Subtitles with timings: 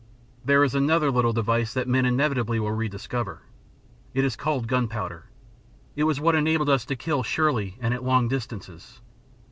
[0.43, 3.43] "There is another little device that men inevitably will rediscover.
[4.15, 5.25] It is called gunpowder.
[5.95, 8.99] It was what enabled us to kill surely and at long distances.